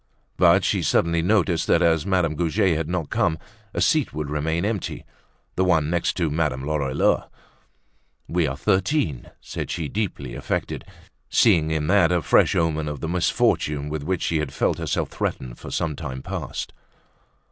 But 0.35 0.63
she 0.63 0.81
suddenly 0.81 1.21
noticed 1.21 1.67
that, 1.67 1.83
as 1.83 2.07
Madame 2.07 2.33
Goujet 2.33 2.75
had 2.75 2.89
not 2.89 3.11
come, 3.11 3.37
a 3.71 3.79
seat 3.79 4.15
would 4.15 4.31
remain 4.31 4.65
empty—the 4.65 5.63
one 5.63 5.91
next 5.91 6.13
to 6.17 6.31
Madame 6.31 6.63
Lorilleux. 6.63 7.25
"We 8.27 8.47
are 8.47 8.57
thirteen!" 8.57 9.29
said 9.41 9.69
she, 9.69 9.89
deeply 9.89 10.33
affected, 10.33 10.85
seeing 11.29 11.69
in 11.69 11.85
that 11.85 12.11
a 12.11 12.23
fresh 12.23 12.55
omen 12.55 12.87
of 12.87 12.99
the 12.99 13.07
misfortune 13.07 13.89
with 13.89 14.01
which 14.03 14.23
she 14.23 14.39
had 14.39 14.51
felt 14.51 14.79
herself 14.79 15.09
threatened 15.11 15.59
for 15.59 15.69
some 15.69 15.95
time 15.95 16.23
past. 16.23 16.73